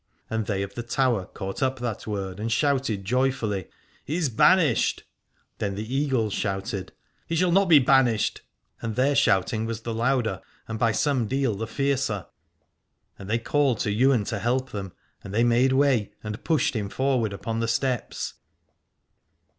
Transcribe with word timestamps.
And 0.31 0.47
they 0.47 0.63
of 0.63 0.73
the 0.73 0.81
Tower 0.81 1.27
caught 1.27 1.61
up 1.61 1.77
that 1.77 2.07
word 2.07 2.39
and 2.39 2.51
shouted 2.51 3.05
joyfully: 3.05 3.67
He 4.03 4.15
is 4.15 4.29
banished. 4.29 5.03
Then 5.59 5.75
the 5.75 5.95
Eagles 5.95 6.33
shouted: 6.33 6.91
He 7.27 7.35
shall 7.35 7.51
not 7.51 7.65
be 7.69 7.77
banished; 7.77 8.41
and 8.81 8.95
their 8.95 9.13
shouting 9.15 9.67
was 9.67 9.81
the 9.81 9.93
louder 9.93 10.41
and 10.67 10.79
by 10.79 10.91
243 10.91 10.91
Alad 10.91 10.91
ore 10.91 11.03
some 11.03 11.27
deal 11.27 11.55
the 11.55 11.67
fiercer. 11.67 12.25
And 13.19 13.29
they 13.29 13.37
called 13.37 13.77
to 13.81 13.91
Ywain 13.91 14.23
to 14.23 14.39
help 14.39 14.71
them, 14.71 14.93
and 15.23 15.35
they 15.35 15.43
made 15.43 15.71
way 15.73 16.13
and 16.23 16.43
pushed 16.43 16.75
him 16.75 16.89
forward 16.89 17.31
upon 17.31 17.59
the 17.59 17.67
steps. 17.67 18.33